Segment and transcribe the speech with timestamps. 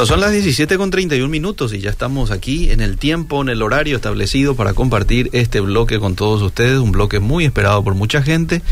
[0.00, 3.50] Bueno, son las 17 con 31 minutos y ya estamos aquí en el tiempo, en
[3.50, 7.94] el horario establecido para compartir este bloque con todos ustedes, un bloque muy esperado por
[7.94, 8.62] mucha gente,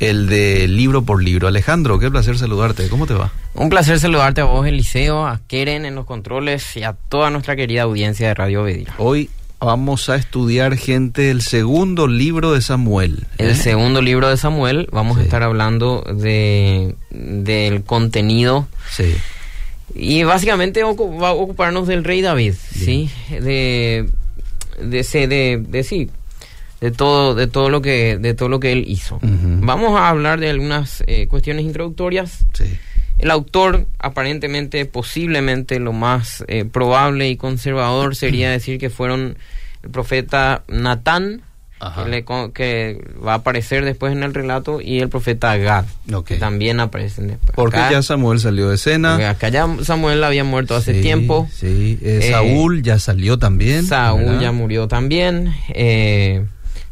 [0.00, 1.48] el de libro por libro.
[1.48, 3.30] Alejandro, qué placer saludarte, ¿cómo te va?
[3.52, 7.56] Un placer saludarte a vos, Eliseo, a Keren en los controles y a toda nuestra
[7.56, 8.94] querida audiencia de Radio Bedira.
[8.96, 9.28] Hoy
[9.60, 13.26] vamos a estudiar, gente, el segundo libro de Samuel.
[13.36, 13.54] El ¿eh?
[13.54, 15.20] segundo libro de Samuel, vamos Sí.
[15.20, 19.14] a estar hablando de del contenido Sí.
[19.94, 23.10] Y básicamente va a ocuparnos del rey David, ¿sí?
[23.28, 24.08] De
[24.78, 26.10] de de, de sí,
[26.80, 29.18] de todo de todo lo que de todo lo que él hizo.
[29.22, 32.78] Vamos a hablar de algunas eh, cuestiones introductorias Sí.
[33.20, 39.36] El autor, aparentemente, posiblemente lo más eh, probable y conservador sería decir que fueron
[39.82, 41.42] el profeta Natán,
[41.80, 42.04] Ajá.
[42.04, 45.86] que, le co- que va a aparecer después en el relato, y el profeta Gad,
[46.12, 46.26] Ok.
[46.26, 47.52] que también aparecen después.
[47.56, 49.12] Porque Acá- ya Samuel salió de escena.
[49.12, 51.48] porque acá ya Samuel había muerto hace Sí, tiempo.
[51.52, 53.84] Sí, Eh, Eh, Saúl ya salió también.
[53.86, 54.40] Saúl ¿verdad?
[54.40, 55.54] ya murió también.
[55.70, 56.44] eh,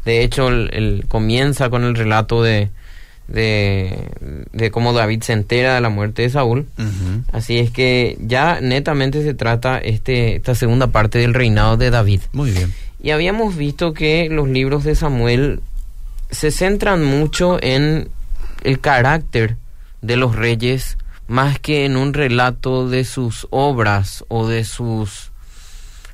[0.05, 2.69] de hecho, el, el- comienza con el relato de,
[3.27, 4.07] de,
[4.53, 6.65] de cómo David se entera de la muerte de Saúl.
[7.31, 12.21] Así es que ya netamente se trata este, esta segunda parte del reinado de David.
[12.33, 12.73] Muy bien.
[13.01, 15.61] Y habíamos visto que los libros de Samuel
[16.31, 18.09] se centran mucho en
[18.63, 19.57] el carácter
[20.01, 25.31] de los reyes más que en un relato de sus obras o de sus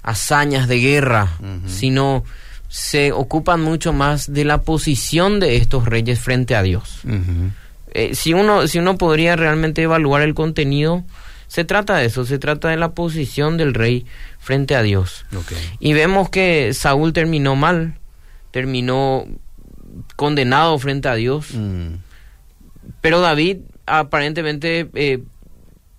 [0.04, 2.24] hazañas de guerra, sino
[2.68, 7.00] se ocupan mucho más de la posición de estos reyes frente a Dios.
[7.94, 11.06] Eh, si uno si uno podría realmente evaluar el contenido
[11.48, 14.06] se trata de eso se trata de la posición del rey
[14.40, 15.26] frente a Dios.
[15.80, 17.96] Y vemos que Saúl terminó mal
[18.52, 19.26] terminó
[20.16, 21.48] condenado frente a Dios.
[21.54, 21.96] Mm.
[23.02, 25.22] pero David aparentemente eh,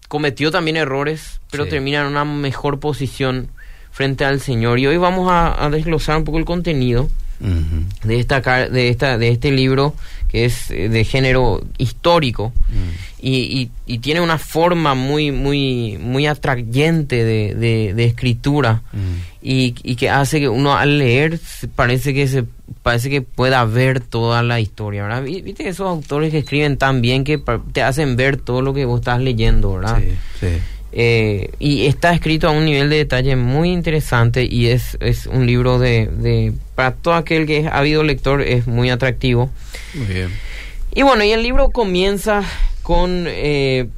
[0.09, 1.71] cometió también errores pero Sí.
[1.71, 3.49] termina en una mejor posición
[3.93, 4.79] frente al Señor.
[4.79, 7.09] Y hoy vamos a, a desglosar un poco el contenido
[7.39, 9.95] De esta de esta de este libro
[10.29, 13.23] que es eh, de género histórico Mm.
[13.23, 13.31] y,
[13.61, 18.99] y- y tiene una forma muy muy muy atrayente de, de- de escritura Mm.
[19.43, 21.39] y, y que hace que uno al leer
[21.77, 22.45] parece que se
[22.83, 25.23] parece que pueda ver toda la historia ¿verdad?
[25.23, 27.39] Vi- viste esos autores que escriben tan bien que
[27.73, 29.99] te hacen ver todo lo que vos estás leyendo ¿verdad?
[30.01, 30.47] Sí, sí.
[30.99, 35.45] Eh, y está escrito a un nivel de detalle muy interesante y es, es un
[35.47, 39.51] libro de, de para todo aquel que es habido lector es muy atractivo
[39.93, 40.31] Muy bien.
[40.95, 42.43] y bueno, y el libro comienza
[42.83, 43.27] con...
[43.29, 43.89] eh,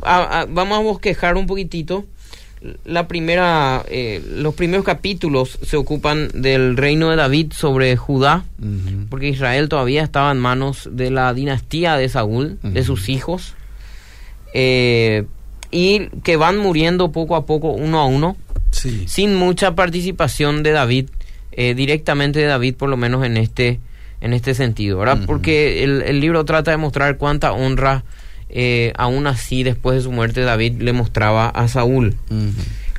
[0.00, 2.06] a- a- vamos a bosquejar un poquitito.
[2.86, 8.44] La primera, eh, los primeros capítulos se ocupan del reino de David sobre Judá,
[9.10, 13.52] porque Israel todavía estaba en manos de la dinastía de Saúl, de sus hijos,
[14.54, 15.24] eh,
[15.70, 18.36] y que van muriendo poco a poco, uno a uno,
[18.70, 19.04] Sí.
[19.06, 21.06] sin mucha participación de David,
[21.52, 23.80] eh, directamente de David, por lo menos en este,
[24.20, 25.20] en este sentido, ¿verdad?
[25.26, 28.04] Porque el, el libro trata de mostrar cuánta honra,
[28.50, 32.14] eh, aún así, después de su muerte, David le mostraba a Saúl.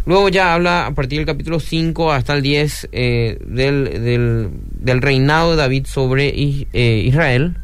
[0.06, 5.02] Luego ya habla a partir del capítulo 5 hasta el 10 eh, del, del, del
[5.02, 7.58] reinado de David sobre eh, Israel.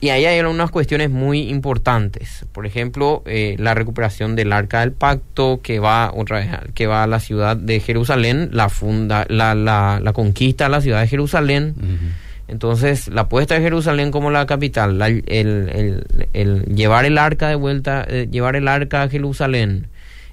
[0.00, 2.46] Y ahí hay unas cuestiones muy importantes.
[2.52, 6.86] Por ejemplo, eh, la recuperación del arca del pacto que va otra vez a- que
[6.86, 11.00] va a la ciudad de Jerusalén, la funda, la, la, la conquista de la ciudad
[11.00, 11.74] de Jerusalén.
[12.46, 17.48] Entonces, la puesta de Jerusalén como la capital, la- el, el- el llevar el arca
[17.48, 19.88] de vuelta, eh, llevar el arca a Jerusalén.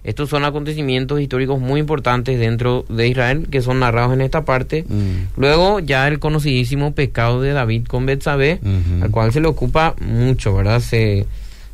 [0.06, 4.86] Estos son acontecimientos históricos muy importantes dentro de Israel que son narrados en esta parte.
[4.88, 5.40] Mm.
[5.42, 8.60] Luego ya el conocidísimo pecado de David con Betsabé,
[9.02, 10.80] al cual se le ocupa mucho, ¿verdad?
[10.80, 11.26] Se,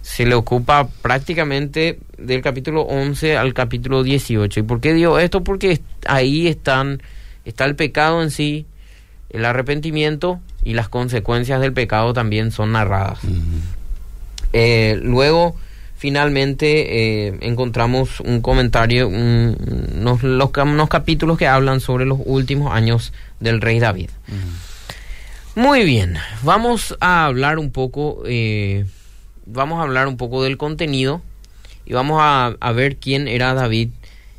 [0.02, 4.62] se le ocupa prácticamente del capítulo 11 al capítulo 18.
[4.62, 5.44] ¿Y por qué digo esto?
[5.44, 7.02] Porque ahí están
[7.44, 8.66] está el pecado en sí,
[9.30, 13.20] el arrepentimiento y las consecuencias del pecado también son narradas.
[14.54, 15.56] Eh, luego,
[16.02, 19.56] finalmente, eh, encontramos un comentario, un-
[20.00, 24.10] unos, los unos capítulos que hablan sobre los últimos años del rey David.
[25.54, 28.86] Muy bien, vamos a hablar un poco, eh,
[29.46, 31.22] vamos a hablar un poco del contenido
[31.86, 33.90] y vamos a, a ver quién era David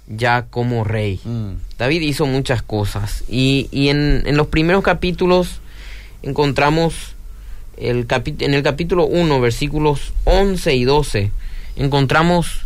[0.09, 1.21] ya como rey.
[1.25, 1.53] Mm.
[1.79, 5.61] David hizo muchas cosas y, y en, en los primeros capítulos
[6.25, 7.15] encontramos
[7.77, 8.07] el
[8.41, 11.31] en el capítulo 1, versículos 11 y 12,
[11.77, 12.61] encontramos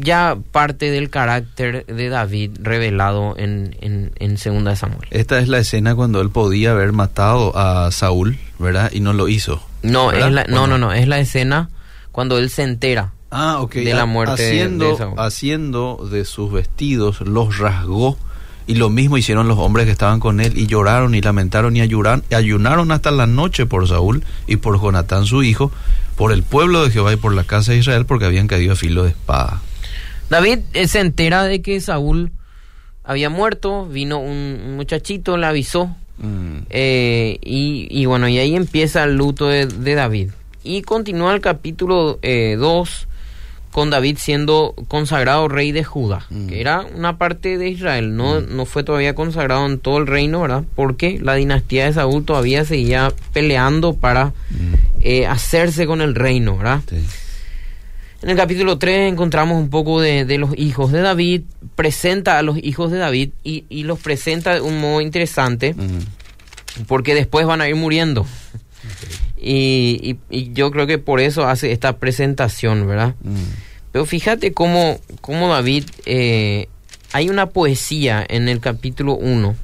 [0.00, 5.08] ya parte del carácter de David revelado en, en, en Segunda de Samuel.
[5.10, 8.90] Esta es la escena cuando él podía haber matado a Saúl, ¿verdad?
[8.92, 9.62] Y no lo hizo.
[9.82, 10.28] No, ¿verdad?
[10.28, 11.70] es la, ¿O no, no, no, es la escena
[12.12, 13.74] cuando él se entera Ah, ok.
[13.76, 15.14] de la muerte haciendo, de Saúl.
[15.18, 18.18] haciendo de sus vestidos los rasgó
[18.68, 21.80] y lo mismo hicieron los hombres que estaban con él y lloraron y lamentaron y
[21.80, 25.72] ayunaron, y ayunaron hasta la noche por Saúl y por Jonatán su hijo,
[26.16, 28.76] por el pueblo de Jehová y por la casa de Israel porque habían caído a
[28.76, 29.62] filo de espada.
[30.28, 32.30] David eh, se entera de que Saúl
[33.04, 36.66] había muerto, vino un, muchachito, le avisó, Mm.
[36.70, 40.30] eh, y, y bueno, y ahí empieza el luto de, de David.
[40.64, 43.08] Y continúa el capítulo 2
[43.72, 46.46] con David siendo consagrado rey de Judá, Mm.
[46.46, 50.40] que era una parte de Israel, no, no fue todavía consagrado en todo el reino,
[50.40, 50.64] ¿verdad?
[50.74, 54.74] Porque la dinastía de Saúl todavía seguía peleando para Mm.
[55.00, 56.80] eh, hacerse con el reino, ¿verdad?
[56.88, 56.96] Sí.
[58.20, 61.42] En el capítulo 3 encontramos un poco de, de los hijos de David,
[61.76, 66.84] presenta a los hijos de David y, y los presenta de un modo interesante Mm.
[66.88, 68.26] porque después van a ir muriendo.
[69.40, 73.14] Y, y- y yo creo que por eso hace esta presentación, ¿verdad?
[73.22, 73.34] Mm.
[73.92, 76.68] Pero fíjate cómo, cómo David, eh,
[77.12, 79.56] hay una poesía en el capítulo 1,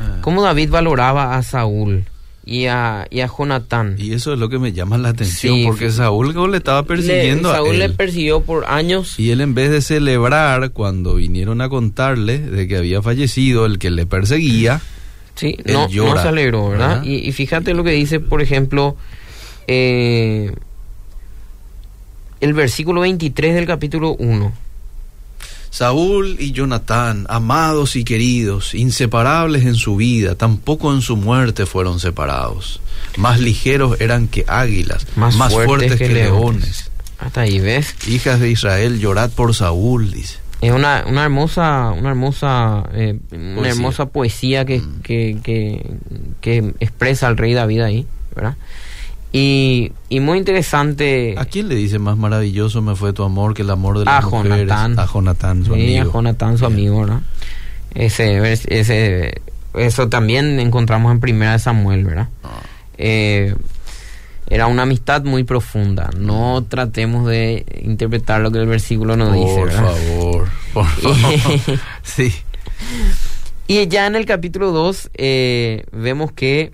[0.00, 0.18] Ah.
[0.22, 2.04] cómo David valoraba a Saúl
[2.44, 3.94] y a, y a Jonatán.
[3.98, 5.90] Y eso es lo que me llama la atención, Sí, porque.
[5.92, 9.20] Saúl le estaba persiguiendo Le- Saúl a le persiguió por años.
[9.20, 13.78] Y él en vez de celebrar cuando vinieron a contarle de que había fallecido el
[13.78, 14.80] que le perseguía,
[15.34, 16.88] Sí, Él no, no se alegró, ¿verdad?
[16.88, 17.04] ¿verdad?
[17.04, 18.96] Y, y fíjate lo que dice, por ejemplo,
[19.66, 20.54] eh,
[22.40, 24.52] el versículo 23 del capítulo 1.
[25.70, 31.98] Saúl y Jonatán, amados y queridos, inseparables en su vida, tampoco en su muerte fueron
[31.98, 32.80] separados.
[33.16, 36.90] Más ligeros eran que águilas, más, fuertes, que, leones.
[37.18, 37.94] Hasta ahí, ¿ves?
[38.06, 40.41] Hijas de Israel, llorad por Saúl, dice.
[40.62, 43.72] Es una, una hermosa, una hermosa, eh, una Poesía.
[43.72, 45.00] hermosa poesía que, Mm.
[45.02, 45.90] que, que,
[46.40, 48.56] que expresa al rey David ahí, ¿verdad?
[49.32, 51.34] Y, y muy interesante.
[51.38, 54.22] ¿A quién le dice más maravilloso me fue tu amor que el amor de las
[54.24, 54.58] A mujeres?
[54.68, 54.98] Jonatán.
[54.98, 56.12] A Jonatán, su Sí, a amigo.
[56.12, 56.78] Jonatán, su Bien.
[56.78, 57.20] amigo, ¿verdad?
[57.94, 59.40] Ese, ese,
[59.74, 62.28] eso también encontramos en Primera de Samuel, ¿verdad?
[62.44, 62.48] Ah.
[62.98, 63.54] Eh,
[64.48, 66.10] era una amistad muy profunda.
[66.18, 69.82] No tratemos de interpretar lo que el versículo nos dice, por ¿verdad?
[69.84, 69.96] favor,
[70.72, 71.80] por favor.
[72.02, 72.32] sí.
[73.66, 76.72] Y ya en el capítulo 2 eh, vemos que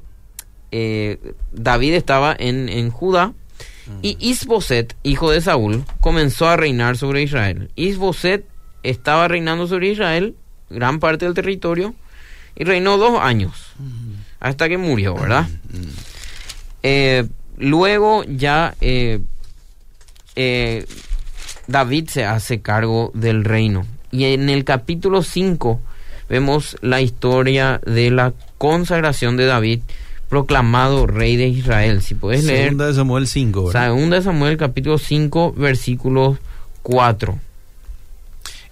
[0.71, 1.19] eh,
[1.53, 3.33] David estaba en, en Judá
[4.03, 7.71] y Isboset, hijo de Saúl, comenzó a reinar sobre Israel.
[7.75, 8.45] Isboset
[8.83, 10.35] estaba reinando sobre Israel,
[10.69, 11.95] gran parte del territorio,
[12.55, 13.73] y reinó dos años,
[14.41, 15.49] hasta que murió, ¿verdad?
[15.71, 15.89] Mm.
[16.83, 18.75] Eh, luego ya
[21.69, 23.87] David se hace cargo del reino.
[24.11, 25.81] Y en el capítulo 5
[26.29, 29.81] vemos la historia de la consagración de David
[30.29, 32.03] proclamado rey de Israel.
[32.03, 33.87] Si puedes leer Segunda de Samuel 5, ¿verdad?
[33.87, 36.39] Segunda de Samuel capítulo 5 versículo
[36.83, 37.39] 4.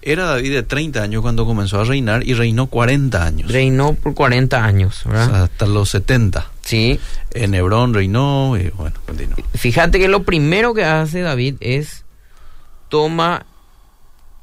[0.01, 3.51] Era David de 30 años cuando comenzó a reinar y reinó 40 años.
[3.51, 5.27] Reinó por 40 años, O ¿verdad?
[5.29, 6.49] sea, hasta los 70.
[6.61, 6.99] Sí.
[7.33, 9.35] En Hebrón reinó y bueno, continuó.
[9.55, 12.05] Fíjate que lo primero que hace David es
[12.89, 13.45] toma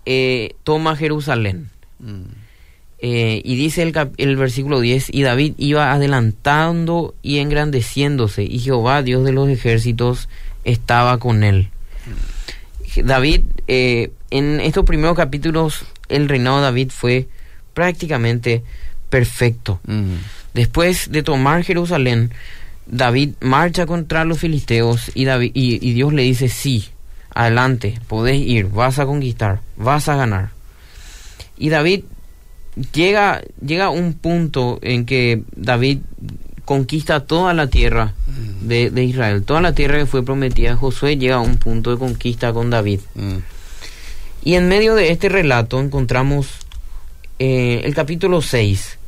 [0.06, 1.70] eh, toma Jerusalén.
[1.99, 2.23] Mm.
[2.99, 9.03] Eh, y dice el, el versículo 10, y David iba adelantando y engrandeciéndose, y Jehová,
[9.03, 10.29] Dios de los ejércitos,
[10.65, 11.69] estaba con él.
[12.96, 17.29] David, eh, en estos primeros capítulos, el reinado de David fue
[17.74, 18.63] prácticamente
[19.10, 19.81] perfecto.
[19.86, 20.15] Mm.
[20.55, 22.31] Después de tomar Jerusalén,
[22.86, 26.89] David marcha contra los filisteos y, David, y, y Dios le dice, sí,
[27.34, 30.50] adelante, podés ir, vas a conquistar, vas a ganar.
[31.56, 32.05] Y David
[32.93, 35.98] llega, llega a un punto en que David
[36.64, 38.14] conquista toda la tierra
[38.62, 41.91] de, de Israel, toda la tierra que fue prometida a Josué llega a un punto
[41.91, 43.00] de conquista con David.
[43.14, 43.36] Mm.
[44.44, 46.48] Y en medio de este relato encontramos
[47.38, 48.98] eh, el capítulo 6,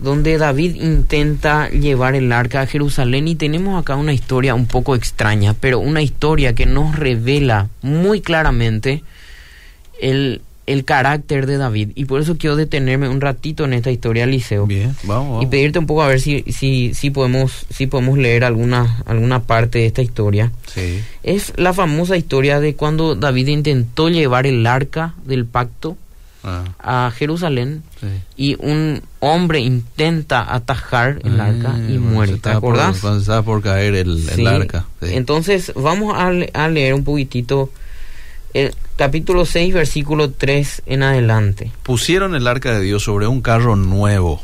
[0.00, 4.94] donde David intenta llevar el arca a Jerusalén y tenemos acá una historia un poco
[4.94, 9.02] extraña, pero una historia que nos revela muy claramente
[10.00, 11.90] el, el carácter de David.
[11.96, 14.66] Y por eso quiero detenerme un ratito en esta historia, Liceo.
[14.66, 15.44] Bien, vamos, vamos.
[15.44, 19.42] Y pedirte un poco a ver si, si, si, podemos, si podemos leer alguna, alguna
[19.42, 20.50] parte de esta historia.
[20.66, 21.02] Sí.
[21.22, 25.98] Es la famosa historia de cuando David intentó llevar el arca del pacto
[26.42, 26.64] Ah,
[27.06, 28.06] a Jerusalén sí.
[28.36, 32.32] y un hombre intenta atajar el arca y Ah, muere.
[32.34, 32.98] ¿Te por- acordás?
[33.00, 34.86] cuando estaba por caer el, arca.
[35.02, 35.08] sí.
[35.12, 37.70] Entonces vamos a, le- a leer un poquitito
[38.54, 41.72] el capítulo 6, versículo 3 en adelante.
[41.82, 44.42] Pusieron el arca de Dios sobre un carro nuevo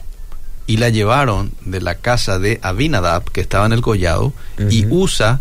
[0.66, 4.32] y la llevaron de la casa de Abinadab, que estaba en el collado,
[4.70, 4.84] y.
[4.90, 5.40] Usa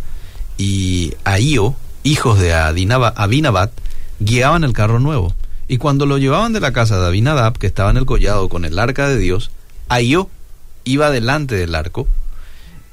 [0.57, 3.71] y Ahío, hijos de Adinaba- Abinabat,
[4.19, 5.33] guiaban el carro nuevo.
[5.67, 8.65] Y cuando lo llevaban de la casa de Abinadab, que estaba en el collado con
[8.65, 9.51] el arca de Dios,
[9.89, 10.29] Ahío
[10.83, 12.07] iba delante del arco,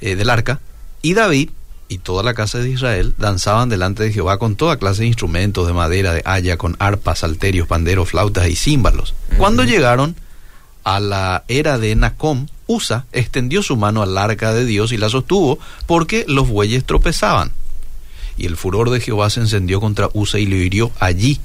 [0.01, 0.61] eh, del arca,
[1.03, 1.51] y David
[1.89, 5.67] y toda la casa de Israel danzaban delante de Jehová con toda clase de instrumentos
[5.67, 9.15] de madera, de haya, con arpas, salterios, panderos, flautas y címbalos.
[9.37, 10.17] Cuando llegaron
[10.85, 15.11] a la era de Nacom, Usa extendió su mano al arca de Dios y la
[15.11, 17.53] sostuvo porque los bueyes tropezaban.
[18.39, 21.39] Y el furor de Jehová se encendió contra Usa y lo hirió allí,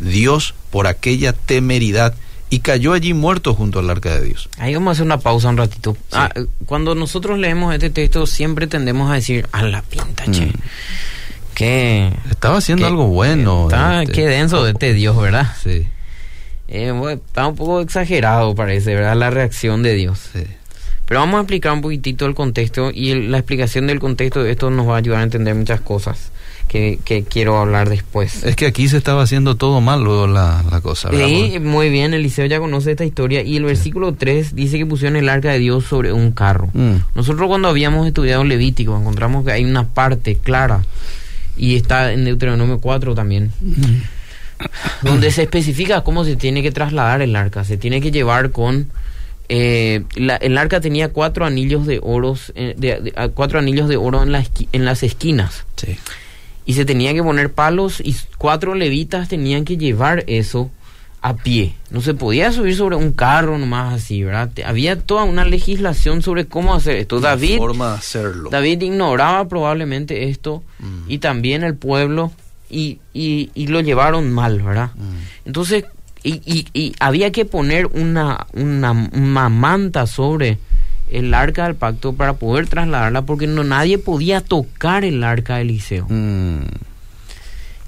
[0.00, 2.14] Dios, por aquella temeridad,
[2.50, 4.48] y cayó allí muerto junto al arca de Dios.
[4.58, 5.96] Ahí vamos a hacer una pausa un ratito.
[6.12, 6.30] Ah,
[6.66, 10.46] cuando nosotros leemos este texto siempre tendemos a decir, a la pinta, che.
[10.46, 10.52] Mm.
[11.54, 13.64] Qué, Estaba haciendo algo bueno.
[13.64, 14.12] Está, este.
[14.14, 15.54] qué denso de este Dios, ¿verdad?
[15.62, 15.86] Sí,
[16.66, 19.16] Eh, bueno, está un poco exagerado, parece, ¿verdad?
[19.16, 20.18] La reacción de Dios.
[20.32, 20.44] sí.
[21.06, 24.50] Pero vamos a explicar un poquitito el contexto y el- la explicación del contexto de
[24.52, 26.30] esto nos va a ayudar a entender muchas cosas
[26.74, 28.42] que, que quiero hablar después.
[28.42, 31.08] Es que aquí se estaba haciendo todo mal luego la, la cosa.
[31.08, 31.28] ¿verdad?
[31.28, 35.14] Sí, muy bien, Eliseo ya conoce esta historia y el versículo 3 dice que pusieron
[35.16, 36.70] el arca de Dios sobre un carro.
[36.72, 36.96] Mm.
[37.14, 40.84] Nosotros cuando habíamos estudiado Levítico encontramos que hay una parte clara
[41.56, 43.52] y está en Deuteronomio 4 también,
[45.02, 47.62] donde se especifica cómo se tiene que trasladar el arca.
[47.62, 48.88] Se tiene que llevar con...
[49.48, 53.96] eh, la- el arca tenía cuatro anillos de oros, eh, de- de- cuatro anillos de
[53.96, 55.96] oro en, la esqui- en las esquinas Sí.
[56.66, 60.70] Y se tenía que poner palos y cuatro levitas tenían que llevar eso
[61.20, 61.74] a pie.
[61.90, 64.50] No se podía subir sobre un carro nomás así, ¿verdad?
[64.66, 67.18] Había toda una legislación sobre cómo hacer esto.
[67.20, 68.50] David, forma de hacerlo.
[68.50, 71.04] David ignoraba probablemente esto Mm.
[71.10, 72.30] y también el pueblo
[72.68, 74.90] y, y- y lo llevaron mal, ¿verdad?
[74.96, 75.46] Mm.
[75.46, 75.84] Entonces,
[76.22, 80.58] y, y- y había que poner una, una, una manta sobre
[81.10, 85.62] el arca del pacto para poder trasladarla porque no nadie podía tocar el arca de
[85.62, 86.06] Eliseo.
[86.08, 86.60] Mm.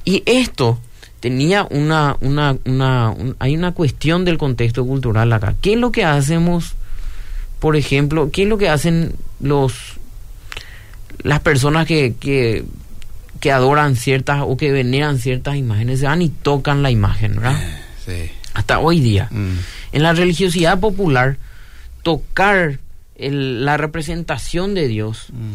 [0.04, 0.78] Y esto
[1.20, 5.54] tenía una, una, una, un- hay una cuestión del contexto cultural acá.
[5.60, 6.74] ¿Qué es lo que hacemos,
[7.58, 9.74] por ejemplo, qué es lo que hacen los
[11.22, 12.64] las personas que, que,
[13.40, 16.00] que adoran ciertas o que veneran ciertas imágenes?
[16.00, 17.58] Se van y tocan la imagen, ¿verdad?
[18.04, 18.30] Sí.
[18.54, 19.28] Hasta hoy día.
[19.32, 19.56] Mm.
[19.92, 21.38] En la religiosidad popular,
[22.02, 22.78] tocar
[23.18, 25.54] el- la representación de Dios Mm.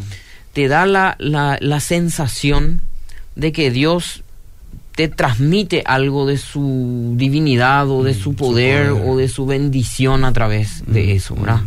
[0.52, 2.80] te da la, la, la sensación
[3.36, 4.22] de que Dios
[4.94, 9.46] te transmite algo de su divinidad o de Mm, su su poder, o de su
[9.46, 11.60] bendición a través de Mm, eso, ¿verdad?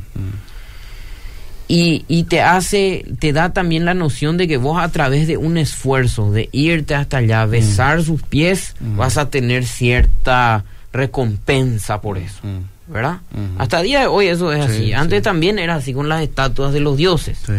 [1.67, 5.37] Y, y te hace, te da también la noción de que vos a través de
[5.37, 12.19] un esfuerzo, de irte hasta allá, besar sus pies, vas a tener cierta recompensa por
[12.19, 12.41] eso,
[12.87, 13.19] ¿verdad?
[13.57, 14.93] Hasta el día de hoy eso es Sí, así.
[14.93, 15.23] Antes sí.
[15.23, 17.39] también era así con las estatuas de los dioses.
[17.45, 17.53] Sí.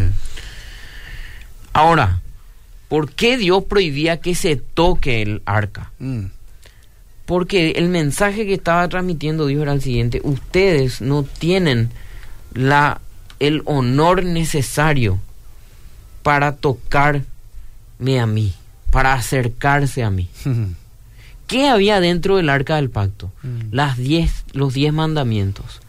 [1.73, 2.21] Ahora,
[2.87, 5.91] ¿por qué Dios prohibía que se toque el arca?
[5.99, 6.25] Mm.
[7.25, 11.89] Porque el mensaje que estaba transmitiendo Dios era el siguiente, ustedes no tienen
[12.53, 13.01] la
[13.39, 15.19] el honor necesario
[16.23, 17.25] para tocarme
[18.19, 18.53] a mí,
[18.91, 20.29] para acercarse a mí.
[21.47, 23.31] ¿Qué había dentro del arca del pacto?
[23.41, 23.71] Mm.
[23.71, 25.81] Las diez, los diez mandamientos.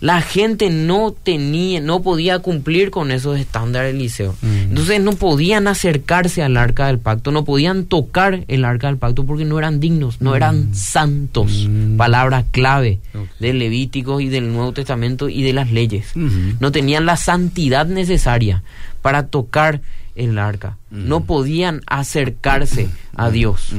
[0.00, 4.34] La gente no tenía, no podía cumplir con esos estándares del liceo.
[4.40, 4.46] Mm.
[4.70, 9.26] Entonces no podían acercarse al arca del pacto, no podían tocar el arca del pacto
[9.26, 11.66] porque no eran dignos, no eran santos.
[11.68, 11.98] Mm.
[11.98, 13.28] Palabra clave Ok.
[13.40, 16.16] del Levítico y del Nuevo Testamento y de las leyes.
[16.16, 16.56] Ujú.
[16.60, 18.62] No tenían la santidad necesaria
[19.02, 19.82] para tocar
[20.14, 20.78] el arca.
[20.90, 21.08] Mm.
[21.08, 23.74] No podían acercarse a Dios.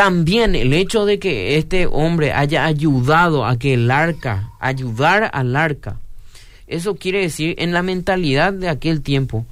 [0.00, 5.54] También el hecho de que este hombre haya ayudado a que el arca, ayudar al
[5.54, 5.96] arca,
[6.66, 9.44] eso quiere decir, en la mentalidad de aquel tiempo,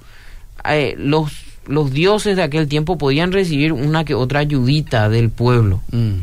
[0.64, 1.32] eh, los,
[1.66, 5.82] los dioses de aquel tiempo podían recibir una que otra ayudita del pueblo.
[5.92, 6.20] Mm.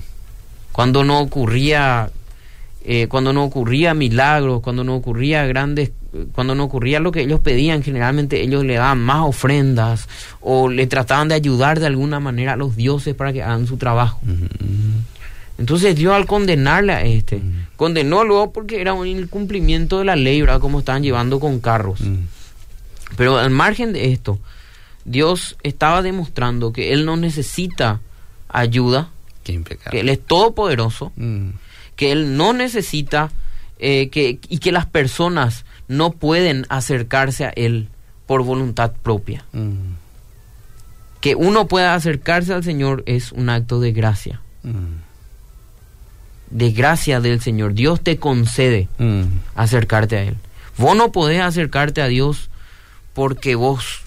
[0.71, 2.09] Cuando no ocurría,
[2.83, 5.91] eh, cuando no ocurría milagros, cuando no ocurría grandes,
[6.33, 10.07] cuando no ocurría lo que ellos pedían, generalmente ellos le daban más ofrendas
[10.41, 13.77] o le trataban de ayudar de alguna manera a los dioses para que hagan su
[13.77, 14.19] trabajo.
[15.57, 17.41] Entonces Dios al condenarle a este,
[17.75, 20.59] condenó luego porque era un incumplimiento de la ley, ¿verdad?
[20.59, 21.99] Como estaban llevando con carros.
[23.17, 24.39] Pero al margen de esto,
[25.05, 28.01] Dios estaba demostrando que Él no necesita
[28.49, 29.09] ayuda,
[29.43, 31.13] Qué que Él es todopoderoso,
[31.95, 33.31] que Él no necesita
[33.77, 37.89] eh, que, y que las personas no pueden acercarse a Él
[38.25, 39.45] por voluntad propia.
[39.53, 39.95] Mm.
[41.21, 45.01] Que uno pueda acercarse al Señor es un acto de gracia, Mm.
[46.51, 47.73] de gracia del Señor.
[47.73, 49.23] Dios te concede Mm.
[49.55, 50.37] acercarte a Él.
[50.77, 52.49] Vos no podés acercarte a Dios
[53.13, 54.01] porque vos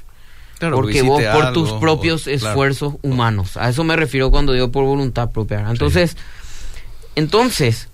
[0.58, 2.36] Claro, porque vos por tus propios o- claro.
[2.36, 3.56] esfuerzos humanos.
[3.56, 5.64] A eso me refiero cuando digo por voluntad propia.
[5.70, 6.16] Entonces,
[7.14, 7.88] entonces,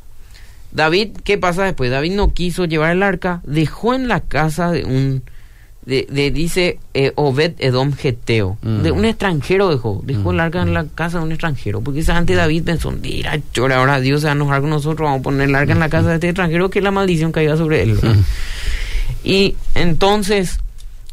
[0.75, 1.91] David, ¿qué pasa después?
[1.91, 5.23] David no quiso llevar el arca, dejó en la casa de un,
[5.87, 8.83] de, de- dice eh, Obed Edom Geteo, Mm.
[8.83, 12.17] de un extranjero dejó, dejó el arca en la casa de un extranjero, porque esa
[12.17, 15.23] antes David pensó, mira, chora, ahora Dios se va a enojar con nosotros, vamos a
[15.23, 17.95] poner el arca en la casa de este extranjero, que la maldición caiga sobre él.
[17.95, 18.17] ¿verdad?
[19.23, 20.59] Y entonces,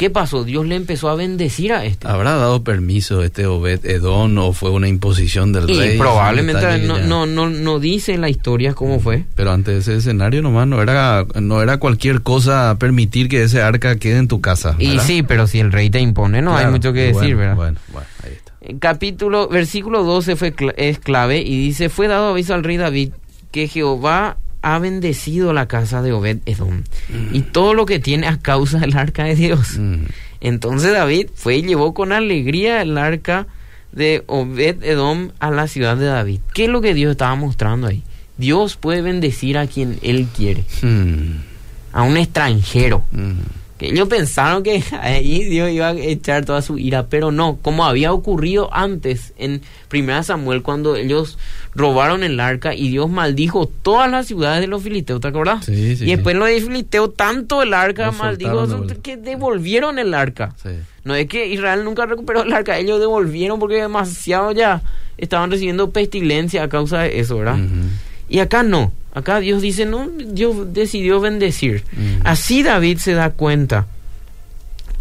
[0.01, 0.43] ¿qué pasó?
[0.43, 2.07] Dios le empezó a bendecir a este.
[2.07, 5.97] ¿Habrá dado permiso este Obed Edón o fue una imposición del Y rey?
[5.99, 9.25] probablemente no, ya- no, no, no dice la historia cómo fue.
[9.35, 13.95] Pero ante ese escenario nomás no era, no era cualquier cosa permitir que ese arca
[13.97, 14.75] quede en tu casa.
[14.79, 17.55] Y sí, pero si el rey te impone, no hay mucho que bueno, decir, ¿verdad?
[17.55, 18.53] Bueno, bueno, ahí está.
[18.61, 23.11] El Capítulo, versículo 12 fue, es clave y dice, fue dado aviso al rey David
[23.51, 26.83] que Jehová ha bendecido la casa de Obed Edom
[27.31, 29.77] y todo lo que tiene a causa del arca de Dios.
[29.77, 30.03] Mm.
[30.39, 33.47] Entonces David fue y llevó con alegría el arca
[33.91, 36.39] de Obed Edom a la ciudad de David.
[36.53, 38.03] ¿Qué es lo que Dios estaba mostrando ahí?
[38.37, 41.41] Dios puede bendecir a quien Él quiere, Mm,
[41.93, 43.03] a un extranjero.
[43.81, 47.83] Que ellos pensaron que ahí Dios iba a echar toda su ira, pero no, como
[47.83, 51.39] había ocurrido antes en 1 Samuel cuando ellos
[51.73, 55.65] robaron el arca y Dios maldijo todas las ciudades de los filisteos, ¿te acordás?
[55.65, 60.13] Sí, sí, y después los de filisteos tanto el arca maldijo soltaron que devolvieron el
[60.13, 60.53] arca.
[60.61, 60.69] Sí.
[61.03, 64.83] No es que Israel nunca recuperó el arca, ellos devolvieron porque demasiado ya
[65.17, 67.57] estaban recibiendo pestilencia a causa de eso, ¿verdad?
[68.31, 68.93] Y acá no.
[69.13, 71.83] Acá Dios dice, no, Dios decidió bendecir.
[71.91, 72.21] Mm.
[72.23, 73.87] Así David se da cuenta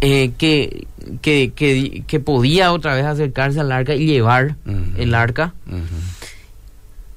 [0.01, 0.85] eh, que,
[1.21, 4.55] que, que, que podía otra vez acercarse al arca y llevar
[4.97, 5.53] el arca.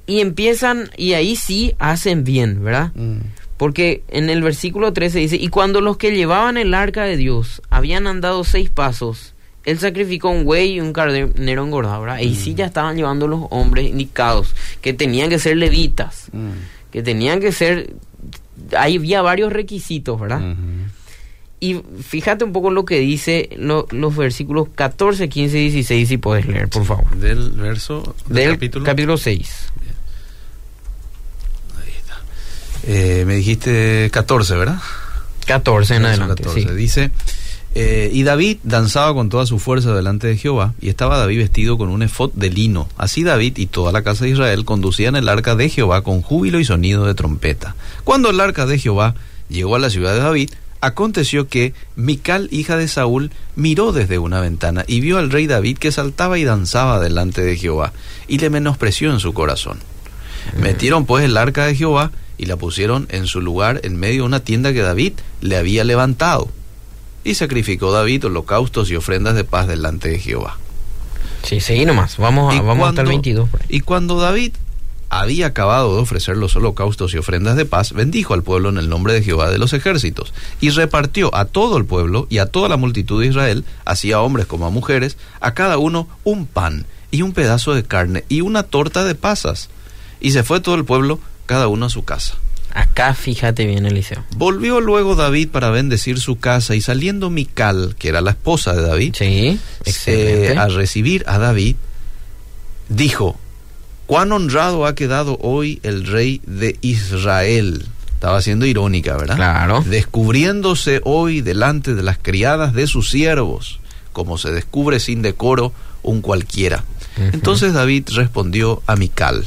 [0.06, 2.92] Y empiezan, y ahí sí hacen bien, ¿verdad?
[2.94, 3.16] Mm.
[3.56, 7.60] Porque en el versículo 13 dice, y cuando los que llevaban el arca de Dios
[7.70, 9.33] habían andado seis pasos,
[9.64, 12.18] él sacrificó un buey y un carnero engordado, ¿verdad?
[12.18, 16.50] Y sí ya estaban llevando los hombres indicados, que tenían que ser levitas, Mm.
[16.92, 17.94] que tenían que ser...
[18.76, 20.54] Ahí había varios requisitos, ¿verdad?
[21.60, 26.18] Y fíjate un poco lo que dice lo- los versículos 14, 15 y 16, si
[26.18, 27.16] puedes leer, por favor.
[27.16, 28.84] Del verso del, Del capítulo.
[28.84, 29.50] capítulo 6.
[32.86, 34.78] Eh, me dijiste 14, ¿verdad?
[35.46, 36.42] 14 en adelante.
[36.42, 36.60] 14.
[36.68, 36.74] sí.
[36.74, 37.10] Dice,
[37.74, 41.76] eh, y David danzaba con toda su fuerza delante de Jehová, y estaba David vestido
[41.76, 42.88] con un efod de lino.
[42.96, 46.60] Así David y toda la casa de Israel conducían el arca de Jehová con júbilo
[46.60, 47.74] y sonido de trompeta.
[48.04, 49.16] Cuando el arca de Jehová
[49.48, 54.40] llegó a la ciudad de David, aconteció que Mical, hija de Saúl, miró desde una
[54.40, 57.92] ventana y vio al rey David que saltaba y danzaba delante de Jehová,
[58.28, 59.78] y le menospreció en su corazón.
[60.58, 64.26] Metieron pues el arca de Jehová y la pusieron en su lugar en medio de
[64.26, 66.48] una tienda que David le había levantado.
[67.24, 70.58] Y sacrificó David holocaustos y ofrendas de paz delante de Jehová.
[71.42, 72.16] Sí, seguí nomás.
[72.18, 73.48] Vamos, a, vamos hasta el cuando- 22.
[73.48, 73.66] por ahí.
[73.70, 74.52] Y cuando David
[75.10, 78.88] había acabado de ofrecer los holocaustos y ofrendas de paz, bendijo al pueblo en el
[78.88, 82.68] nombre de Jehová de los ejércitos, y repartió a todo el pueblo y a toda
[82.68, 86.86] la multitud de Israel, así a hombres como a mujeres, a cada uno un pan
[87.10, 89.68] y un pedazo de carne y una torta de pasas.
[90.20, 92.34] Y se fue todo el pueblo, cada uno a su casa.
[92.74, 94.24] Acá fíjate bien, Eliseo.
[94.36, 98.82] Volvió luego David para bendecir su casa, y saliendo Mical, que era la esposa de
[98.82, 99.58] David, Sí,
[100.06, 101.76] eh, a recibir a David,
[102.88, 103.38] dijo,
[104.06, 107.86] cuán honrado ha quedado hoy el rey de Israel.
[108.14, 109.36] Estaba siendo irónica, ¿verdad?
[109.36, 109.84] Claro.
[109.86, 113.80] Descubriéndose hoy delante de las criadas de sus siervos,
[114.12, 116.84] como se descubre sin decoro un cualquiera.
[117.16, 119.46] Entonces David respondió a Mical.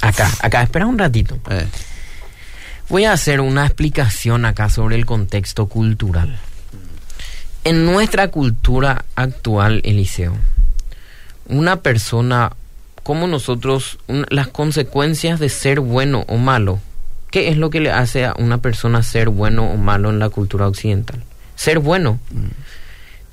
[0.00, 1.38] Acá, acá, espera un ratito.
[1.50, 1.66] eh,
[2.88, 6.38] Voy a hacer una explicación acá sobre el contexto cultural.
[7.64, 10.34] En nuestra cultura actual, Eliseo,
[11.48, 12.52] una persona
[13.02, 16.78] como nosotros, un- las consecuencias de ser bueno o malo,
[17.30, 20.28] ¿qué es lo que le hace a una persona ser bueno o malo en la
[20.28, 21.22] cultura occidental?
[21.56, 22.20] Ser bueno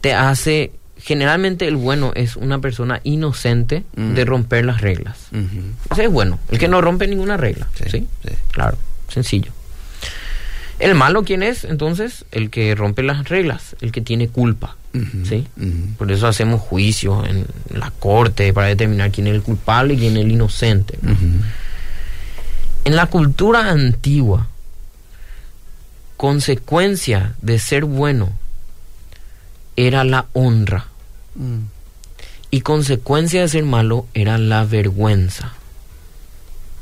[0.01, 4.13] te hace, generalmente el bueno es una persona inocente Mm.
[4.15, 5.27] de romper las reglas.
[5.31, 5.61] ujú,
[5.91, 7.67] Ese es bueno, el que no rompe ninguna regla.
[7.75, 8.07] sí, ¿sí?
[8.27, 8.33] sí.
[8.51, 8.77] Claro,
[9.13, 9.51] sencillo.
[10.79, 11.63] El malo, ¿quién es?
[11.63, 14.75] Entonces, el que rompe las reglas, el que tiene culpa.
[15.27, 15.47] ¿sí?
[15.97, 20.17] Por eso hacemos juicios en la corte para determinar quién es el culpable y quién
[20.17, 20.99] es el inocente.
[22.85, 24.47] En la cultura antigua,
[26.17, 28.31] consecuencia de ser bueno
[29.75, 30.87] era la honra
[31.35, 31.65] Mm.
[32.51, 35.53] y consecuencia de ser malo era la vergüenza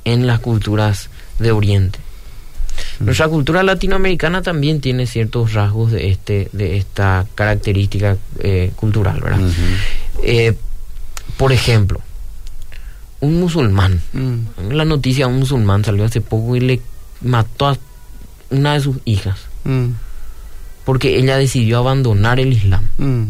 [0.04, 2.00] en las culturas de Oriente.
[3.00, 9.40] Nuestra cultura latinoamericana también tiene ciertos rasgos de este de esta característica eh, cultural, ¿verdad?
[10.24, 10.54] Eh,
[11.38, 12.02] por ejemplo,
[13.22, 14.72] un musulmán, Mm.
[14.72, 16.82] la noticia un musulmán salió hace poco y le
[17.22, 17.78] mató a
[18.50, 19.90] una de sus hijas Mm.
[20.86, 22.84] porque ella decidió abandonar el Islam.
[22.98, 23.24] Mm.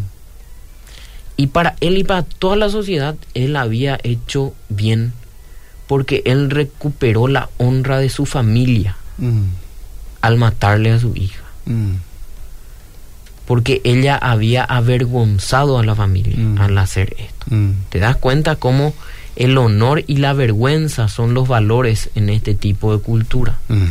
[1.37, 5.13] Y para él y para toda la sociedad, él había hecho bien
[5.87, 9.43] porque él recuperó la honra de su familia Mm.
[10.21, 11.43] al matarle a su hija.
[11.65, 11.93] Mm.
[13.45, 16.57] Porque ella había avergonzado a la familia Mm.
[16.59, 17.45] al hacer esto.
[17.89, 18.93] ¿Te das cuenta cómo
[19.35, 23.57] el honor y la vergüenza son los valores en este tipo de cultura?
[23.69, 23.85] Mm.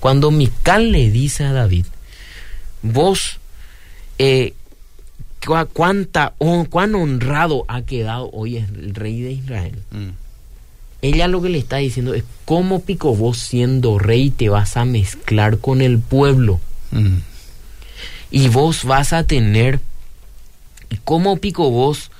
[0.00, 1.86] Cuando Mical le dice a David,
[2.82, 3.38] vos,
[4.18, 4.54] eh,
[5.72, 6.32] cuánta,
[6.70, 9.78] cuán honrado ha quedado hoy el rey de Israel.
[11.06, 14.84] Ella lo que le está diciendo es, ¿cómo pico vos siendo rey te vas a
[14.84, 16.60] mezclar con el pueblo?
[16.90, 17.16] Mm.
[18.30, 19.80] Y vos vas a tener,
[20.90, 22.10] ¿y ¿cómo pico vos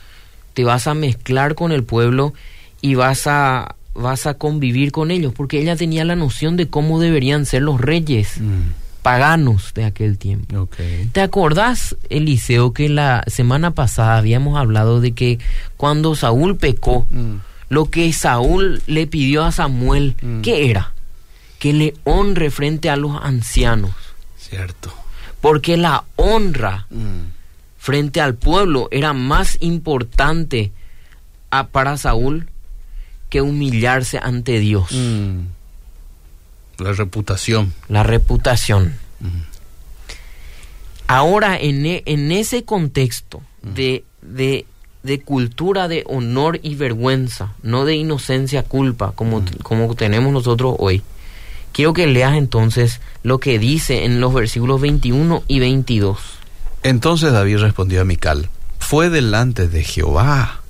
[0.54, 2.32] te vas a mezclar con el pueblo
[2.80, 5.32] y vas a, vas a convivir con ellos?
[5.34, 8.70] Porque ella tenía la noción de cómo deberían ser los reyes Mm.
[9.02, 10.68] paganos de aquel tiempo.
[11.12, 15.38] ¿Te acordás, Eliseo, que la semana pasada habíamos hablado de que
[15.76, 17.36] cuando Saúl pecó, Mm.
[17.68, 20.40] Lo que Saúl le pidió a Samuel, Mm.
[20.42, 20.92] ¿qué era?
[21.58, 23.92] Que le honre frente a los ancianos.
[24.38, 24.92] Cierto.
[25.40, 27.30] Porque la honra Mm.
[27.78, 30.72] frente al pueblo era más importante
[31.50, 32.48] a- para Saúl
[33.30, 35.40] que humillarse ante Dios, Mm.
[36.78, 37.72] La reputación.
[37.88, 38.96] la reputación.
[41.08, 44.66] Ahora, en, e- en ese contexto de, de,
[45.06, 51.02] de cultura de honor y vergüenza, no de inocencia, culpa, como, como tenemos nosotros hoy,
[51.72, 56.18] quiero que leas entonces lo que dice en los versículos 21 y 22.
[56.82, 60.60] Entonces David respondió a Mical, fue delante de Jehová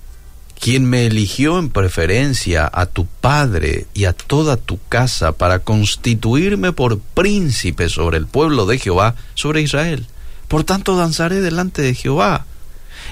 [0.59, 6.72] quien me eligió en preferencia a tu padre y a toda tu casa para constituirme
[6.72, 10.07] por príncipe sobre el pueblo de Jehová, sobre Israel.
[10.49, 12.46] Por tanto danzaré delante de Jehová,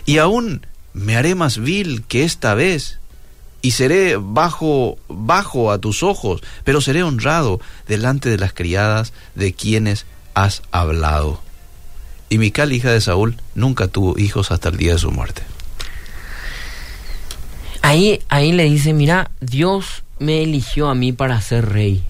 [0.06, 2.98] y aún me haré más vil que esta vez,
[3.61, 9.52] y seré bajo, bajo a tus ojos, pero seré honrado delante de las criadas de
[9.52, 11.40] quienes has hablado.
[12.30, 15.42] Y Mical, hija de Saúl, nunca tuvo hijos hasta el día de su muerte.
[17.83, 22.02] Ahí, ahí le dice, mira, Dios me eligió a mí para ser rey.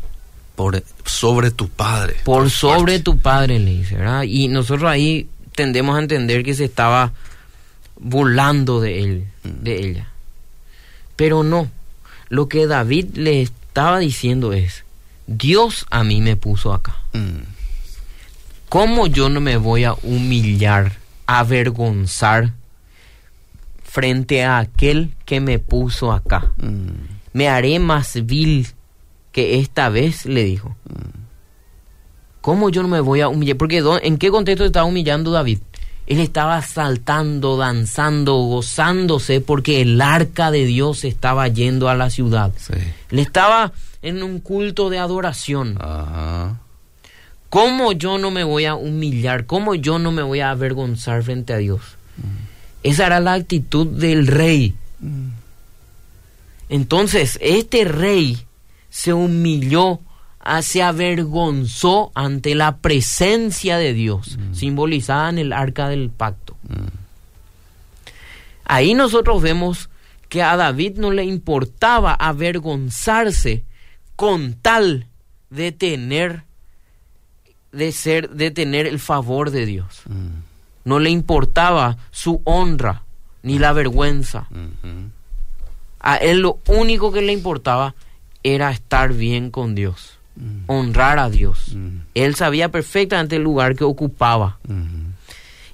[0.56, 2.16] Por sobre tu padre.
[2.24, 3.00] Por sobre fuerte.
[3.00, 4.22] tu padre, le dice, ¿verdad?
[4.22, 7.12] Y nosotros ahí tendemos a entender que se estaba
[7.98, 10.08] burlando de él, de ella.
[11.16, 11.68] Pero no,
[12.28, 14.84] lo que David le estaba diciendo es,
[15.26, 16.96] Dios a mí me puso acá.
[17.12, 17.42] Mm,
[18.68, 22.52] ¿Cómo yo no me voy a humillar, avergonzar
[23.84, 26.52] frente a aquel que me puso acá?
[26.58, 26.88] mm,
[27.32, 28.66] Me haré más vil
[29.32, 30.76] que esta vez, le dijo.
[32.40, 33.56] ¿Cómo yo no me voy a humillar?
[33.56, 35.60] Porque ¿dó- ¿en qué contexto estaba humillando David?
[36.06, 42.52] Él estaba saltando, danzando, gozándose porque el arca de Dios estaba yendo a la ciudad.
[42.56, 42.74] sí.
[43.10, 45.78] Él estaba en un culto de adoración.
[45.80, 46.60] Ajá.
[47.54, 49.46] ¿Cómo yo no me voy a humillar?
[49.46, 51.82] ¿Cómo yo no me voy a avergonzar frente a Dios?
[52.82, 54.74] Esa era la actitud del rey.
[56.68, 58.44] Entonces, este rey
[58.90, 60.00] se humilló,
[60.44, 66.56] ah, se avergonzó ante la presencia de Dios, simbolizada en el arca del pacto.
[68.64, 69.90] Ahí nosotros vemos
[70.28, 73.64] que a David no le importaba avergonzarse
[74.16, 75.06] con tal
[75.50, 76.44] de tener
[77.72, 80.02] de ser de tener el favor de Dios.
[80.08, 80.42] Mm,
[80.84, 83.02] No le importaba su honra
[83.42, 84.46] ni la vergüenza.
[84.50, 85.10] ujú.
[86.00, 87.94] A él lo único que le importaba
[88.42, 90.13] era estar bien con Dios,
[90.66, 91.74] honrar a Dios.
[91.74, 94.58] Mm, Él sabía perfectamente el lugar que ocupaba.
[94.68, 95.04] ujú.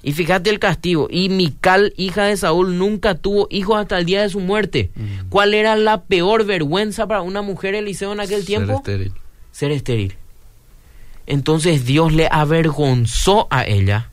[0.03, 1.07] Y fíjate el castigo.
[1.11, 4.89] Y Mical, hija de Saúl, nunca tuvo hijos hasta el día de su muerte.
[5.29, 8.77] ¿Cuál era la peor vergüenza para una mujer Eliseo en aquel Ser tiempo?
[8.77, 9.13] estéril.
[9.51, 10.15] Ser estéril.
[11.27, 14.09] Entonces Dios le avergonzó a ella,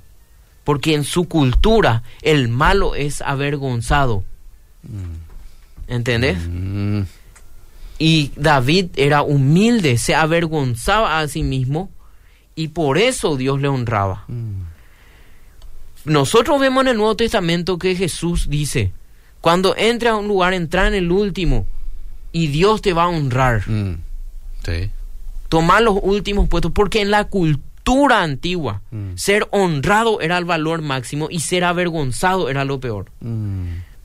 [0.63, 4.25] porque en su cultura el malo es avergonzado.
[5.89, 6.37] ¿Entendés?
[7.99, 11.91] Mm, Y David era humilde, se avergonzaba a sí mismo
[12.55, 14.25] y por eso Dios le honraba.
[14.29, 14.63] mm,
[16.05, 18.93] Nosotros vemos en el Nuevo Testamento que Jesús dice,
[19.41, 21.67] cuando entres a un lugar, entra en el último
[22.33, 23.69] y Dios te va a honrar.
[23.69, 23.97] mm.
[24.65, 24.91] Sí.
[25.49, 29.17] tomar los últimos puestos, porque en la cultura antigua Mm.
[29.17, 33.07] ser honrado era el valor máximo y ser avergonzado era lo peor.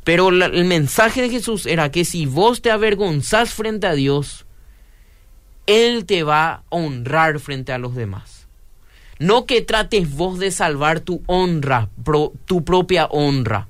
[0.04, 4.46] Pero la- el mensaje de Jesús era que si vos te avergonzás frente a Dios,
[5.66, 8.48] Él te va a honrar frente a los demás.
[9.20, 13.68] No que trates vos de salvar tu honra, pro- tu propia honra,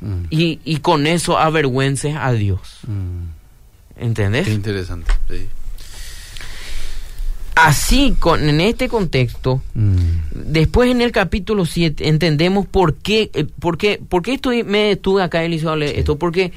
[0.00, 0.24] Mm.
[0.28, 2.80] y, y con eso avergüences a Dios.
[2.86, 3.28] Mm.
[3.96, 4.46] ¿Entendés?
[4.46, 5.10] Qué interesante.
[5.30, 5.48] Sí.
[7.54, 9.96] Así, con, en este contexto, Mm.
[10.52, 14.92] después en el capítulo 7 entendemos por qué, eh, por qué, por qué estoy, me
[14.92, 16.52] estuve acá Eliseo esto, porque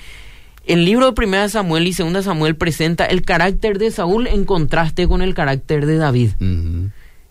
[0.65, 5.07] el libro de 1 Samuel y 2 Samuel presenta el carácter de Saúl en contraste
[5.07, 6.31] con el carácter de David.
[6.39, 6.87] Mm.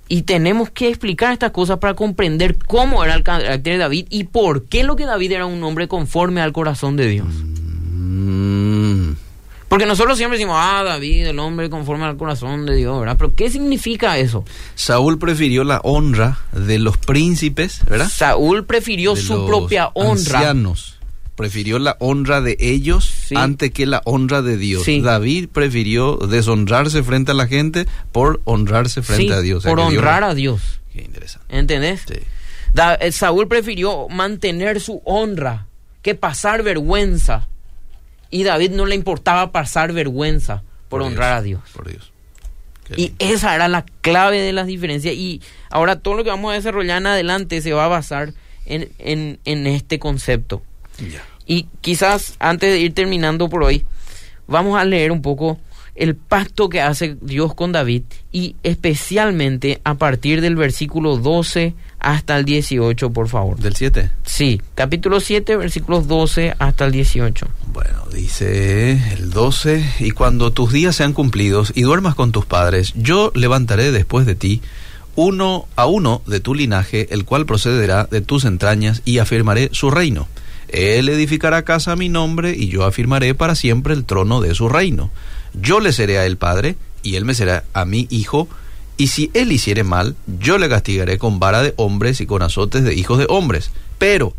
[0.08, 4.24] Y tenemos que explicar estas cosas para comprender cómo era el carácter de David y
[4.24, 7.26] por qué lo que David era un hombre conforme al corazón de Dios.
[7.28, 9.25] Mm.
[9.68, 13.16] Porque nosotros siempre decimos, ah, David, el hombre conforme al corazón de Dios, ¿verdad?
[13.18, 14.44] Pero ¿qué significa eso?
[14.76, 18.08] Saúl prefirió la honra de los príncipes, ¿verdad?
[18.08, 20.38] Saúl prefirió De su los propia honra.
[20.38, 20.92] ancianos.
[21.34, 23.34] Prefirió la honra de ellos Sí.
[23.36, 24.84] antes que la honra de Dios.
[24.84, 25.00] Sí.
[25.02, 29.58] David prefirió deshonrarse frente a la gente por honrarse frente Sí, a Dios.
[29.58, 30.62] O sea, por Dios- honrar a Dios.
[30.92, 31.58] Qué interesante.
[31.58, 32.04] ¿Entendés?
[32.72, 35.66] Da- eh, Saúl prefirió mantener su honra
[36.02, 37.48] que pasar vergüenza.
[38.30, 41.72] Y David no le importaba pasar vergüenza por, honrar Dios, a Dios.
[41.74, 42.12] Por Dios.
[42.96, 45.14] Y esa era la clave de las diferencias.
[45.14, 48.32] Y ahora todo lo que vamos a desarrollar en adelante se va a basar
[48.64, 50.62] en, en- en este concepto.
[51.46, 53.84] Y quizás antes de ir terminando por hoy,
[54.46, 55.58] vamos a leer un poco
[55.96, 62.36] el pacto que hace Dios con David y especialmente a partir del versículo 12 hasta
[62.38, 63.58] el 18, por favor.
[63.58, 64.10] ¿Del 7?
[64.24, 67.46] Sí, capítulo 7, versículos 12 hasta el 18.
[67.72, 72.92] Bueno, dice el 12, y cuando tus días sean cumplidos y duermas con tus padres,
[72.96, 74.62] yo levantaré después de ti
[75.16, 79.90] uno a uno de tu linaje, el cual procederá de tus entrañas, y afirmaré su
[79.90, 80.28] reino.
[80.68, 84.68] Él edificará casa a mi nombre, y yo afirmaré para siempre el trono de su
[84.68, 85.10] reino.
[85.54, 88.48] Yo le seré a él padre, y él me será a mí hijo,
[88.96, 92.82] y si él hiciere mal, yo le castigaré con vara de hombres y con azotes
[92.82, 93.70] de hijos de hombres.
[93.98, 94.34] Pero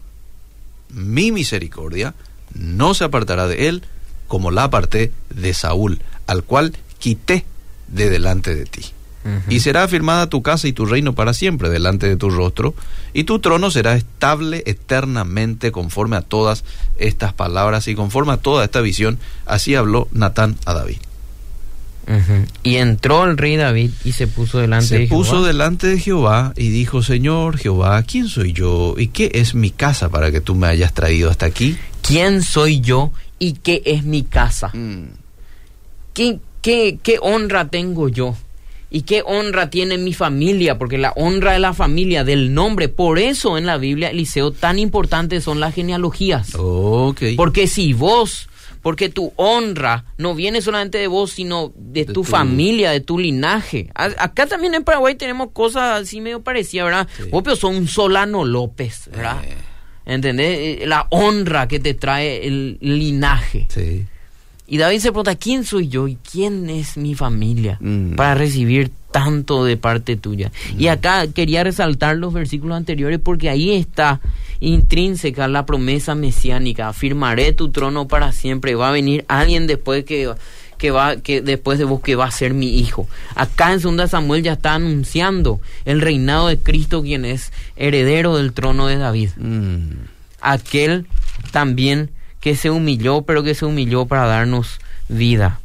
[0.90, 2.16] mi misericordia
[2.54, 3.84] no se apartará de él
[4.28, 7.46] como la aparté de Saúl, al cual quité
[7.88, 8.86] de delante de ti.
[9.50, 12.74] Y será afirmada tu casa y tu reino para siempre delante de tu rostro,
[13.14, 16.64] y tu trono será estable eternamente conforme a todas
[16.98, 19.20] estas palabras y conforme a toda esta visión.
[19.46, 21.00] Así habló Natán a David.
[22.64, 25.48] Y entró el rey David y se puso delante Se de puso Jehová.
[25.48, 28.96] delante de Jehová y dijo, Señor Jehová, ¿quién soy yo?
[28.98, 31.78] ¿Y qué es mi casa para que tú me hayas traído hasta aquí?
[32.02, 34.70] ¿Quién soy yo y qué es mi casa?
[34.74, 35.08] Mm,
[36.14, 38.36] ¿Qué, qué, qué honra tengo yo?
[38.90, 40.78] ¿Y qué honra tiene mi familia?
[40.78, 42.88] Porque la honra de la familia, del nombre.
[42.88, 46.56] Por eso en la Biblia, Eliseo, tan importantes son las genealogías.
[46.58, 47.22] Ok.
[47.36, 48.48] Porque si vos,
[48.88, 53.02] porque tu honra no viene solamente de vos, sino de, De tu, tu- familia, de
[53.02, 53.90] tu linaje.
[53.94, 57.08] A- Acá también en Paraguay tenemos cosas así medio parecidas, ¿verdad?
[57.18, 57.24] Sí.
[57.30, 59.44] Vos pero son un Solano López, ¿verdad?
[59.44, 59.56] Eh,
[60.06, 60.58] ¿Entendés?
[60.58, 63.68] Eh, La honra que te trae el linaje.
[63.70, 64.06] sí.
[64.70, 68.16] Y David se pregunta, ¿quién soy yo y quién es mi familia Mm.
[68.16, 70.52] para recibir tanto de parte tuya?
[70.78, 74.22] Y acá quería resaltar los versículos anteriores porque ahí está
[74.60, 76.90] intrínseca la promesa mesiánica.
[76.90, 78.76] Afirmaré tu trono para siempre.
[78.76, 80.32] Va a venir alguien después que,
[80.78, 83.08] que va que después de vos que va a ser mi hijo.
[83.34, 88.54] Acá en 2 Samuel ya está anunciando el reinado de Cristo quien es heredero del
[88.54, 90.06] trono de David Mm,
[90.42, 91.08] aquel
[91.52, 95.60] también que se humilló, pero que se humilló para darnos vida.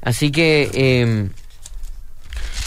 [0.00, 1.28] Así que eh,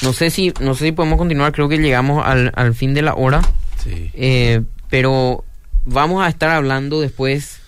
[0.04, 1.52] no sé si no sé si podemos continuar.
[1.52, 3.42] Creo que llegamos al, al fin de la hora,
[3.84, 4.12] sí.
[4.14, 5.44] eh, pero
[5.86, 7.60] vamos a estar hablando después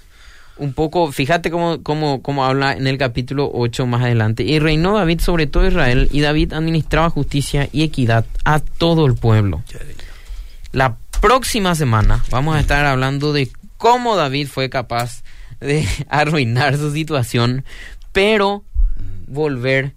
[0.58, 1.12] un poco.
[1.12, 4.44] Fíjate cómo, cómo, cómo habla en el capítulo 8 más adelante.
[4.44, 9.16] Y reinó David sobre todo Israel, y David administraba justicia y equidad a todo el
[9.16, 9.64] pueblo.
[10.72, 15.24] La próxima semana vamos a estar hablando de cómo David fue capaz
[15.60, 17.66] de arruinar su situación,
[18.12, 18.64] pero
[19.28, 19.94] volver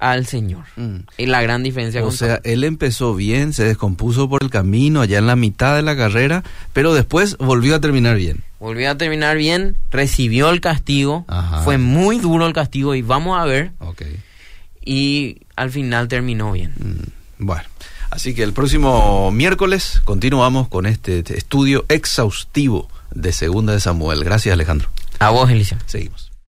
[0.00, 0.64] al Señor.
[0.76, 0.96] Mm.
[1.16, 5.00] Y la gran diferencia O con sea, él empezó bien, se descompuso por el camino
[5.00, 8.42] allá en la mitad de la carrera, pero después volvió a terminar bien.
[8.60, 11.62] volvió a terminar bien, recibió el castigo, Ajá.
[11.62, 14.02] fue muy duro el castigo y vamos a ver, Ok.
[14.84, 16.72] y al final terminó bien.
[16.78, 17.62] Mm, Bueno,
[18.10, 24.24] así que el próximo miércoles continuamos con este este estudio exhaustivo de Segunda de Samuel.
[24.24, 24.88] Gracias, Alejandro.
[25.20, 25.78] A vos, Elisa.
[25.86, 26.27] Seguimos.